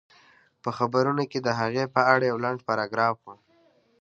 [0.63, 3.27] په خبرونو کې د هغې په اړه يو لنډ پاراګراف و